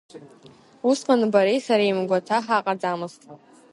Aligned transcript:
Усҟан 0.89 1.21
бареи 1.33 1.63
сареи 1.65 1.97
мгәаҭа 1.99 2.37
ҳаҟаӡамызт. 2.45 3.21